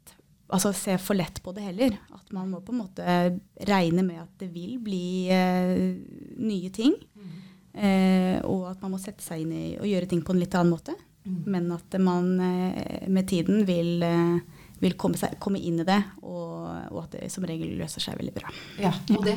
altså 0.49 0.73
se 0.76 0.97
for 1.02 1.19
lett 1.19 1.43
på 1.45 1.52
det 1.57 1.67
heller. 1.69 1.99
At 2.14 2.33
man 2.37 2.50
må 2.52 2.62
på 2.64 2.75
en 2.75 2.83
måte 2.83 3.19
regne 3.69 4.05
med 4.07 4.23
at 4.23 4.33
det 4.40 4.49
vil 4.52 4.78
bli 4.83 5.28
eh, 5.33 5.93
nye 6.40 6.71
ting. 6.75 6.95
Mm. 7.19 7.35
Eh, 7.78 8.37
og 8.49 8.71
at 8.73 8.81
man 8.83 8.95
må 8.95 9.02
sette 9.02 9.23
seg 9.25 9.45
inn 9.45 9.52
i 9.55 9.67
og 9.78 9.87
gjøre 9.87 10.09
ting 10.11 10.25
på 10.26 10.35
en 10.35 10.43
litt 10.43 10.57
annen 10.59 10.75
måte. 10.75 10.97
men 11.28 11.67
at 11.75 11.93
man 12.00 12.40
eh, 12.40 13.09
med 13.12 13.28
tiden 13.28 13.67
vil, 13.69 14.02
eh, 14.02 14.62
vil 14.81 14.95
komme, 14.97 15.19
seg, 15.21 15.35
komme, 15.43 15.61
inn 15.61 15.83
i 15.83 15.85
det, 15.85 15.99
og, 16.23 16.62
og, 16.88 17.02
at 17.02 17.19
det 17.19 17.28
som 17.33 17.45
regel 17.45 17.75
løser 17.76 18.00
seg 18.00 18.17
veldig 18.17 18.33
bra. 18.33 18.52
Ja, 18.81 18.95
og, 19.12 19.26
det, 19.26 19.37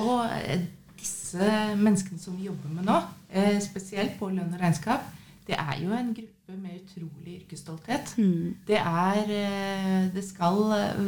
og 0.00 0.22
eh, 0.32 0.64
disse 0.96 1.50
menneskene 1.76 2.22
som 2.22 2.38
vi 2.38 2.48
jobber 2.48 2.72
med 2.72 2.88
nå, 2.88 2.96
eh, 3.28 3.58
spesielt 3.60 4.16
på 4.16 4.30
lønn 4.32 4.54
og 4.54 4.62
regnskap, 4.62 5.12
det 5.46 5.58
er 5.60 5.76
jo 5.82 5.92
en 5.94 6.14
gruppe 6.16 6.35
med 6.54 6.76
utrolig 6.78 7.40
yrkesstolthet. 7.40 8.12
Mm. 8.18 8.54
Det 8.68 8.78
er 8.78 9.32
eh, 9.34 10.06
Det 10.14 10.24
skal 10.24 10.60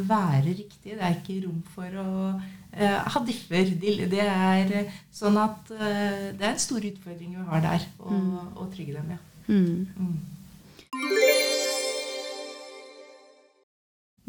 være 0.09 0.43
riktig. 0.51 0.97
Det 0.97 0.99
er 0.99 1.15
ikke 1.15 1.39
rom 1.47 1.61
for 1.75 2.01
å 2.01 2.09
uh, 2.35 2.99
ha 3.13 3.23
differ. 3.25 3.71
Det 3.79 4.25
er 4.25 4.91
sånn 5.15 5.39
at 5.39 5.71
uh, 5.71 6.27
det 6.35 6.43
er 6.43 6.51
en 6.51 6.61
stor 6.67 6.83
utfordring 6.91 7.37
vi 7.37 7.47
har 7.53 7.63
der, 7.63 7.87
å, 8.03 8.11
mm. 8.11 8.51
å 8.59 8.69
trygge 8.73 8.99
dem. 8.99 9.15
ja. 9.15 9.23
Mm. 9.49 9.87
mm. 9.97 10.17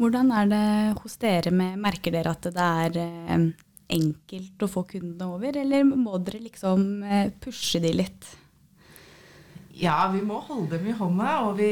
Hvordan 0.01 0.31
er 0.33 0.47
det 0.49 0.67
hos 1.03 1.13
dere 1.21 1.51
med 1.53 1.77
Merker 1.77 2.15
dere 2.15 2.31
at 2.33 2.47
det 2.49 2.67
er 2.85 2.95
eh, 3.03 3.43
enkelt 3.93 4.63
å 4.65 4.69
få 4.71 4.81
kundene 4.89 5.27
over, 5.29 5.59
eller 5.61 5.85
må 5.85 6.17
dere 6.25 6.41
liksom 6.47 7.03
eh, 7.05 7.27
pushe 7.43 7.77
de 7.83 7.91
litt? 7.99 8.29
Ja, 9.77 10.11
vi 10.11 10.21
må 10.25 10.39
holde 10.43 10.77
dem 10.77 10.89
i 10.91 10.95
hånda, 10.97 11.35
og 11.47 11.57
vi 11.59 11.69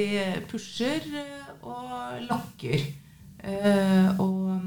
pusher 0.49 1.03
eh, 1.19 1.49
og 1.59 2.21
lokker. 2.29 2.85
og 4.19 4.61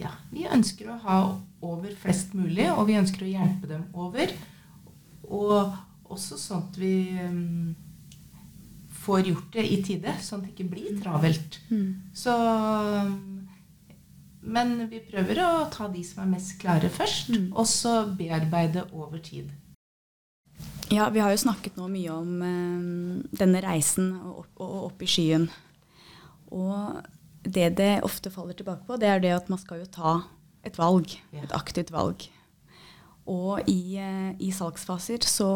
ja, 0.00 0.10
vi 0.32 0.46
ønsker 0.48 0.88
å 0.88 0.98
ha 1.04 1.20
over 1.60 1.92
flest 1.98 2.34
mulig, 2.38 2.66
og 2.72 2.86
vi 2.88 2.98
ønsker 3.00 3.26
å 3.26 3.30
hjelpe 3.30 3.68
dem 3.68 3.84
over. 3.92 4.32
Og 5.28 5.74
også 6.10 6.38
sånn 6.40 6.64
at 6.64 6.78
vi 6.80 6.94
um, 7.20 7.74
får 9.04 9.30
gjort 9.30 9.50
det 9.56 9.66
i 9.68 9.80
tide, 9.84 10.14
sånn 10.24 10.40
at 10.40 10.48
det 10.48 10.54
ikke 10.54 10.72
blir 10.72 10.96
travelt. 11.02 11.60
Mm. 11.70 11.90
Så 12.16 12.36
Men 14.40 14.78
vi 14.88 15.02
prøver 15.04 15.42
å 15.44 15.50
ta 15.72 15.90
de 15.92 16.02
som 16.06 16.24
er 16.24 16.32
mest 16.32 16.56
klare 16.62 16.88
først, 16.88 17.28
mm. 17.34 17.50
og 17.52 17.66
så 17.68 17.94
bearbeide 18.16 18.86
over 18.96 19.20
tid. 19.20 19.50
Ja, 20.90 21.06
vi 21.14 21.22
har 21.22 21.30
jo 21.30 21.38
snakket 21.38 21.76
nå 21.78 21.86
mye 21.90 22.10
om 22.10 22.42
eh, 22.42 23.38
denne 23.38 23.62
reisen 23.62 24.10
opp, 24.26 24.50
og 24.58 24.88
opp 24.88 25.04
i 25.04 25.08
skyen. 25.10 25.46
Og 26.50 26.98
det 27.46 27.68
det 27.78 27.92
ofte 28.06 28.32
faller 28.34 28.58
tilbake 28.58 28.82
på, 28.88 28.98
det 28.98 29.08
er 29.08 29.22
det 29.22 29.30
at 29.36 29.50
man 29.52 29.60
skal 29.60 29.84
jo 29.84 29.86
ta 29.86 30.16
et 30.66 30.76
valg. 30.80 31.14
Et 31.30 31.54
aktivt 31.54 31.92
valg. 31.94 32.26
Og 33.30 33.68
i, 33.70 33.96
eh, 34.02 34.32
i 34.42 34.50
salgsfaser 34.50 35.22
så, 35.30 35.50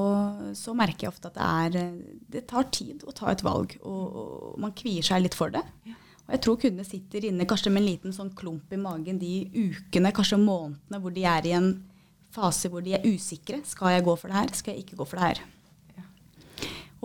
så, 0.54 0.74
merker 0.78 1.08
jeg 1.08 1.14
ofte 1.16 1.32
at 1.32 1.40
det, 1.40 1.80
er, 1.82 2.20
det 2.30 2.44
tar 2.52 2.70
tid 2.70 3.02
å 3.02 3.14
ta 3.16 3.32
et 3.32 3.42
valg. 3.42 3.74
Og, 3.82 4.04
og 4.20 4.60
man 4.62 4.76
kvier 4.78 5.02
seg 5.02 5.24
litt 5.24 5.34
for 5.34 5.50
det. 5.50 5.64
Og 6.24 6.30
jeg 6.36 6.44
tror 6.44 6.60
kundene 6.62 6.86
sitter 6.86 7.26
inne 7.26 7.48
kanskje 7.48 7.74
med 7.74 7.82
en 7.82 7.88
liten 7.88 8.14
sånn 8.14 8.30
klump 8.38 8.70
i 8.72 8.78
magen 8.80 9.18
de 9.20 9.48
ukene, 9.50 10.14
kanskje 10.14 10.38
månedene, 10.40 11.02
hvor 11.02 11.12
de 11.12 11.26
er 11.28 11.50
i 11.50 11.56
en 11.58 11.74
fase 12.34 12.70
hvor 12.70 12.84
de 12.84 12.96
er 12.96 13.06
usikre. 13.06 13.62
Skal 13.68 13.94
jeg 13.94 14.06
gå 14.06 14.16
for 14.18 14.30
det 14.30 14.40
her? 14.40 14.54
Skal 14.58 14.74
jeg 14.74 14.84
ikke 14.84 14.98
gå 15.00 15.06
for 15.08 15.20
det 15.20 15.30
her? 15.30 15.44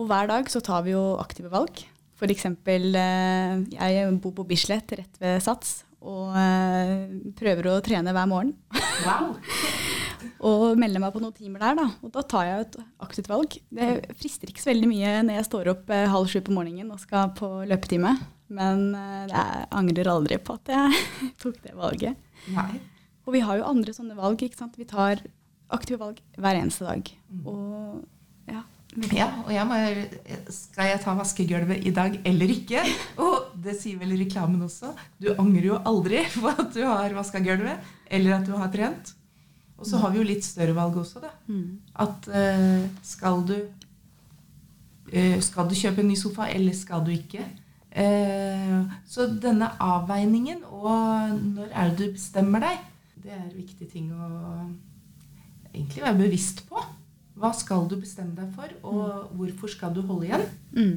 Og 0.00 0.08
hver 0.08 0.30
dag 0.30 0.48
så 0.48 0.62
tar 0.64 0.84
vi 0.86 0.94
jo 0.94 1.02
aktive 1.20 1.50
valg. 1.52 1.82
F.eks. 2.16 2.46
Eh, 2.48 3.54
jeg 3.74 4.10
bor 4.20 4.34
på 4.36 4.46
Bislett 4.48 4.92
rett 4.96 5.20
ved 5.20 5.40
Sats 5.44 5.82
og 6.00 6.32
eh, 6.36 7.08
prøver 7.36 7.68
å 7.68 7.80
trene 7.84 8.14
hver 8.16 8.28
morgen. 8.28 8.54
Wow. 9.04 9.34
og 10.48 10.80
melder 10.80 11.02
meg 11.04 11.12
på 11.12 11.20
noen 11.20 11.36
timer 11.36 11.64
der. 11.64 11.76
Da. 11.82 11.86
Og 12.04 12.12
da 12.14 12.24
tar 12.24 12.48
jeg 12.48 12.66
et 12.66 12.78
aktivt 13.04 13.28
valg. 13.32 13.56
Det 13.68 13.90
frister 14.20 14.52
ikke 14.52 14.64
så 14.64 14.72
veldig 14.72 14.88
mye 14.88 15.16
når 15.26 15.40
jeg 15.40 15.48
står 15.50 15.72
opp 15.74 15.92
eh, 15.96 16.08
halv 16.12 16.32
sju 16.32 16.40
på 16.44 16.56
morgenen 16.56 16.92
og 16.94 17.02
skal 17.02 17.34
på 17.36 17.50
løpetime. 17.68 18.14
Men 18.50 18.88
jeg 19.30 19.66
angrer 19.78 20.08
aldri 20.10 20.40
på 20.42 20.56
at 20.58 20.72
jeg 20.72 21.04
tok 21.42 21.60
det 21.66 21.76
valget. 21.76 22.16
Nei. 22.56 22.80
Og 23.30 23.36
vi 23.36 23.44
har 23.46 23.60
jo 23.60 23.68
andre 23.70 23.92
sånne 23.94 24.16
valg. 24.18 24.42
ikke 24.42 24.58
sant? 24.58 24.74
Vi 24.74 24.88
tar 24.90 25.20
aktive 25.70 26.00
valg 26.00 26.18
hver 26.34 26.56
eneste 26.58 26.82
dag. 26.82 27.06
Mm. 27.30 27.44
Og 27.46 28.50
ja. 28.50 28.64
Ja, 29.14 29.28
og 29.44 29.52
jeg 29.54 29.66
må, 29.68 29.76
skal 30.50 30.88
jeg 30.88 31.00
ta 31.04 31.12
vaskegulvet 31.14 31.86
i 31.86 31.92
dag 31.94 32.16
eller 32.26 32.50
ikke? 32.50 32.82
Og 33.22 33.52
det 33.62 33.76
sier 33.78 34.00
vel 34.00 34.16
reklamen 34.18 34.64
også. 34.66 34.90
Du 35.22 35.28
angrer 35.36 35.68
jo 35.68 35.78
aldri 35.86 36.24
på 36.34 36.50
at 36.50 36.74
du 36.74 36.80
har 36.82 37.14
vaska 37.14 37.38
gulvet, 37.44 37.86
eller 38.10 38.40
at 38.40 38.48
du 38.48 38.56
har 38.58 38.72
trent. 38.74 39.14
Og 39.78 39.86
så 39.86 40.02
har 40.02 40.10
vi 40.10 40.18
jo 40.18 40.26
litt 40.26 40.42
større 40.42 40.74
valg 40.74 40.98
også, 41.04 41.22
da. 41.22 41.30
Mm. 41.46 41.78
At 42.02 42.26
uh, 42.34 42.82
skal 43.06 43.46
du 43.46 43.54
uh, 45.14 45.38
Skal 45.46 45.70
du 45.70 45.78
kjøpe 45.78 46.02
en 46.02 46.10
ny 46.10 46.18
sofa, 46.18 46.50
eller 46.50 46.74
skal 46.74 47.06
du 47.06 47.14
ikke? 47.14 47.46
Uh, 47.94 48.90
så 49.06 49.30
denne 49.30 49.70
avveiningen, 49.78 50.66
og 50.66 51.38
når 51.38 51.70
er 51.70 51.94
det 51.94 52.10
du 52.10 52.18
bestemmer 52.18 52.66
deg, 52.66 52.89
det 53.24 53.32
er 53.36 53.52
viktige 53.54 53.90
ting 53.90 54.10
å 54.14 54.28
egentlig 55.72 56.02
være 56.04 56.18
bevisst 56.18 56.64
på. 56.68 56.82
Hva 57.40 57.52
skal 57.56 57.86
du 57.88 57.96
bestemme 58.00 58.34
deg 58.36 58.50
for, 58.56 58.72
og 58.84 59.04
mm. 59.04 59.36
hvorfor 59.38 59.72
skal 59.72 59.94
du 59.96 60.02
holde 60.04 60.28
igjen? 60.28 60.46
Mm. 60.76 60.96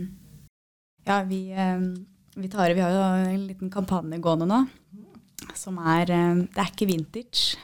Ja, 1.08 1.22
vi, 1.28 1.42
vi, 2.36 2.50
tar, 2.52 2.74
vi 2.76 2.84
har 2.84 2.96
jo 2.96 3.04
en 3.28 3.46
liten 3.48 3.72
kampanje 3.72 4.20
gående 4.24 4.48
nå 4.48 4.60
mm. 4.64 5.54
som 5.60 5.80
er 5.84 6.08
Det 6.08 6.64
er 6.64 6.72
ikke 6.72 6.88
vintage 6.90 7.60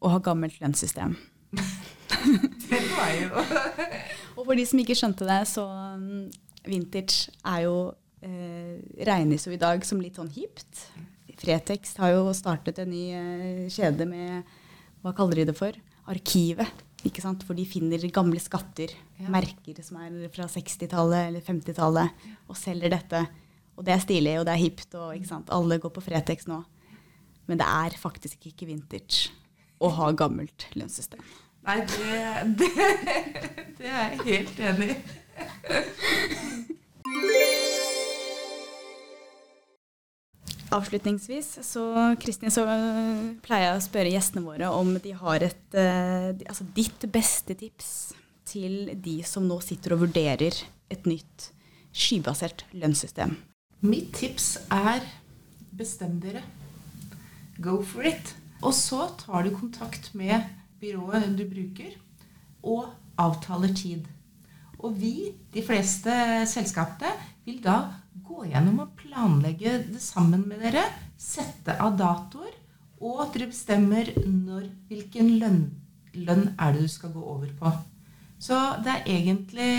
å 0.00 0.12
ha 0.12 0.20
gammelt 0.22 0.58
lønnssystem. 0.62 1.16
det 2.68 2.82
var 2.94 3.14
jo 3.16 3.44
Og 4.38 4.44
for 4.44 4.54
de 4.54 4.64
som 4.68 4.78
ikke 4.78 4.96
skjønte 4.98 5.26
det, 5.26 5.40
så 5.50 5.64
um, 5.66 6.28
vintage 6.68 7.32
er 7.42 7.64
jo 7.64 7.74
eh, 8.22 8.78
regnes 9.08 9.48
jo 9.48 9.54
i 9.54 9.60
dag 9.60 9.82
som 9.86 9.98
litt 10.02 10.18
sånn 10.20 10.30
hipt. 10.30 10.84
Fretex 11.38 11.94
har 12.00 12.16
jo 12.16 12.32
startet 12.34 12.80
en 12.82 12.90
ny 12.90 13.04
eh, 13.14 13.64
kjede 13.70 14.06
med 14.08 14.46
Hva 15.04 15.14
kaller 15.16 15.40
de 15.40 15.48
det 15.50 15.56
for? 15.58 15.76
Arkivet. 16.10 16.84
ikke 17.06 17.22
sant? 17.22 17.44
For 17.46 17.54
de 17.54 17.66
finner 17.68 18.02
gamle 18.10 18.40
skatter, 18.42 18.94
ja. 19.20 19.28
merker 19.30 19.78
som 19.84 20.00
er 20.02 20.32
fra 20.34 20.48
60-tallet 20.50 21.28
eller 21.28 21.44
50-tallet, 21.44 22.24
og 22.48 22.58
selger 22.58 22.90
dette. 22.96 23.22
Og 23.78 23.86
det 23.86 23.94
er 23.94 24.02
stilig, 24.02 24.34
og 24.40 24.48
det 24.48 24.56
er 24.56 24.64
hipt, 24.64 24.90
og 24.98 25.14
ikke 25.14 25.30
sant? 25.30 25.52
alle 25.54 25.78
går 25.78 25.92
på 25.94 26.02
Fretex 26.02 26.48
nå. 26.50 26.62
Men 27.48 27.60
det 27.60 27.68
er 27.68 28.00
faktisk 28.00 28.50
ikke 28.50 28.66
vintage 28.68 29.30
å 29.78 29.92
ha 29.94 30.10
gammelt 30.18 30.66
lønnssystem. 30.74 31.22
Nei, 31.68 31.78
det, 31.86 32.18
det, 32.58 32.72
det 33.78 33.92
er 33.92 34.16
jeg 34.16 34.26
helt 34.26 34.66
enig 34.72 34.90
i. 34.96 34.98
Avslutningsvis 40.74 41.58
så, 41.64 41.82
Kristin, 42.20 42.52
så 42.52 42.66
pleier 43.44 43.70
jeg 43.70 43.76
å 43.78 43.84
spørre 43.86 44.12
gjestene 44.12 44.44
våre 44.44 44.68
om 44.74 44.94
de 45.00 45.14
har 45.16 45.44
et 45.46 45.76
uh, 45.78 46.32
altså 46.44 46.66
ditt 46.76 47.06
beste 47.12 47.56
tips 47.56 47.92
til 48.48 48.92
de 49.00 49.20
som 49.28 49.46
nå 49.48 49.58
sitter 49.64 49.96
og 49.96 50.04
vurderer 50.06 50.56
et 50.92 51.08
nytt 51.08 51.50
skybasert 51.96 52.66
lønnssystem. 52.76 53.34
Mitt 53.80 54.12
tips 54.18 54.56
er 54.74 55.04
bestem 55.78 56.18
dere. 56.20 56.42
Go 57.62 57.80
for 57.82 58.06
it. 58.08 58.34
Og 58.62 58.74
så 58.74 59.06
tar 59.20 59.46
du 59.46 59.52
kontakt 59.54 60.10
med 60.18 60.42
byrået 60.82 61.30
du 61.38 61.44
bruker, 61.48 61.94
og 62.62 62.90
avtaler 63.18 63.74
tid. 63.74 64.06
Og 64.78 64.94
vi, 64.98 65.30
de 65.54 65.62
fleste 65.66 66.12
selskapene, 66.46 67.10
vil 67.46 67.62
da 67.62 67.78
gå 68.24 68.46
gjennom 68.50 68.82
og 68.84 68.94
planlegge 68.98 69.78
det 69.88 70.02
sammen 70.02 70.46
med 70.48 70.62
dere. 70.64 70.84
Sette 71.18 71.76
av 71.82 71.96
datoer, 71.98 72.54
og 73.02 73.22
at 73.24 73.36
dere 73.36 73.50
bestemmer 73.50 74.10
når, 74.24 74.68
hvilken 74.90 75.34
lønn, 75.40 75.62
lønn 76.18 76.50
er 76.58 76.74
det 76.74 76.86
du 76.86 76.92
skal 76.92 77.12
gå 77.14 77.22
over 77.22 77.50
på. 77.60 77.72
Så 78.38 78.58
det 78.84 78.94
er 78.94 79.12
egentlig 79.18 79.72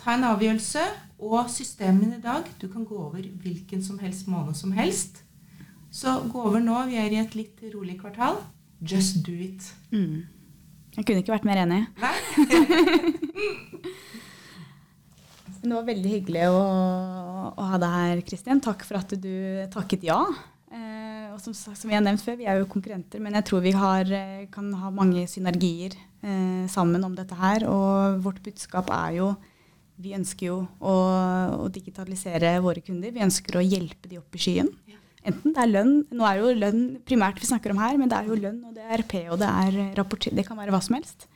ta 0.00 0.16
en 0.16 0.28
avgjørelse. 0.32 0.88
Og 1.20 1.50
systemene 1.52 2.16
i 2.16 2.22
dag 2.22 2.46
Du 2.56 2.64
kan 2.72 2.86
gå 2.88 2.96
over 2.96 3.20
hvilken 3.42 3.82
som 3.84 3.98
helst 3.98 4.28
måned 4.28 4.54
som 4.56 4.72
helst. 4.72 5.22
Så 5.92 6.20
gå 6.32 6.42
over 6.42 6.60
nå. 6.60 6.86
Vi 6.88 6.96
er 6.96 7.12
i 7.12 7.20
et 7.20 7.34
litt 7.34 7.60
rolig 7.74 8.00
kvartal. 8.00 8.36
Just 8.80 9.26
do 9.26 9.32
it. 9.32 9.74
Mm. 9.90 10.24
Jeg 10.96 11.06
kunne 11.06 11.18
ikke 11.22 11.34
vært 11.34 11.44
mer 11.44 11.56
enig. 11.66 11.86
Nei. 12.00 12.16
det 15.60 15.74
var 15.76 15.84
veldig 15.88 16.12
hyggelig 16.14 16.46
å, 16.48 16.60
å 17.52 17.66
ha 17.72 17.80
deg 17.80 17.96
her, 17.96 18.22
Kristin. 18.26 18.62
Takk 18.64 18.84
for 18.88 19.00
at 19.00 19.12
du 19.20 19.34
takket 19.72 20.06
ja. 20.08 20.20
Eh, 20.70 21.28
og 21.34 21.40
som, 21.42 21.54
som, 21.54 21.88
vi 21.90 21.96
har 21.96 22.04
nevnt 22.04 22.22
før, 22.24 22.38
vi 22.38 22.48
er 22.48 22.60
jo 22.60 22.68
konkurrenter, 22.70 23.20
men 23.22 23.36
jeg 23.38 23.48
tror 23.50 23.64
vi 23.64 23.74
har, 23.76 24.08
eh, 24.14 24.46
kan 24.52 24.70
ha 24.80 24.92
mange 24.94 25.26
synergier 25.30 25.96
eh, 25.98 26.64
sammen 26.70 27.04
om 27.06 27.16
dette 27.18 27.36
her. 27.36 27.66
Og 27.68 28.22
vårt 28.24 28.40
budskap 28.46 28.92
er 28.94 29.18
jo 29.20 29.32
vi 30.00 30.14
ønsker 30.16 30.46
jo 30.48 30.62
å, 30.80 30.94
å 31.60 31.66
digitalisere 31.68 32.54
våre 32.64 32.80
kunder. 32.80 33.12
Vi 33.12 33.20
ønsker 33.20 33.58
å 33.58 33.64
hjelpe 33.64 34.08
de 34.08 34.16
opp 34.22 34.38
i 34.38 34.40
skyen. 34.40 34.70
Enten 35.20 35.52
det 35.52 35.60
er 35.60 35.68
lønn 35.68 35.90
Nå 36.16 36.24
er 36.24 36.38
jo 36.38 36.52
lønn 36.56 36.84
primært 37.04 37.42
vi 37.42 37.50
snakker 37.50 37.74
om 37.74 37.82
her, 37.82 37.98
men 38.00 38.08
det 38.08 38.16
er 38.16 38.30
jo 38.30 38.38
lønn, 38.40 38.62
og 38.64 38.72
det 38.72 38.86
er 38.86 39.02
RP, 39.02 39.14
og 39.28 39.36
det 39.42 39.50
er 39.50 39.76
rapporter 39.98 40.32
Det 40.32 40.46
kan 40.46 40.56
være 40.56 40.72
hva 40.72 40.80
som 40.80 40.96
helst. 40.96 41.28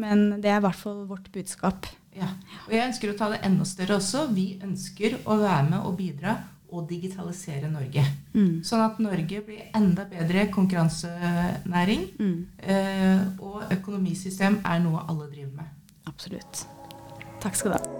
Men 0.00 0.40
det 0.40 0.50
er 0.50 0.58
i 0.58 0.64
hvert 0.64 0.80
fall 0.80 1.04
vårt 1.06 1.28
budskap. 1.30 1.86
Ja. 2.16 2.30
Og 2.66 2.72
jeg 2.74 2.86
ønsker 2.88 3.12
å 3.12 3.18
ta 3.18 3.28
det 3.32 3.42
enda 3.46 3.66
større 3.68 3.98
også. 4.00 4.26
Vi 4.34 4.46
ønsker 4.64 5.20
å 5.24 5.36
være 5.40 5.68
med 5.70 5.86
og 5.86 5.94
bidra 6.00 6.36
og 6.70 6.86
digitalisere 6.90 7.70
Norge. 7.70 8.04
Mm. 8.34 8.60
Sånn 8.66 8.84
at 8.84 8.98
Norge 9.02 9.42
blir 9.46 9.70
enda 9.76 10.06
bedre 10.10 10.46
konkurransenæring. 10.54 12.06
Mm. 12.18 12.36
Eh, 12.62 13.24
og 13.42 13.64
økonomisystem 13.78 14.60
er 14.64 14.84
noe 14.84 15.06
alle 15.06 15.30
driver 15.32 15.56
med. 15.62 15.96
Absolutt. 16.10 16.66
Takk 17.42 17.58
skal 17.58 17.74
du 17.74 17.80
ha. 17.80 17.99